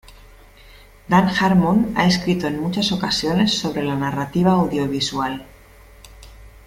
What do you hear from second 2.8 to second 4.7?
ocasiones sobre la narrativa